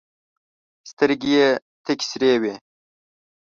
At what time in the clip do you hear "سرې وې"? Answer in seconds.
2.11-2.55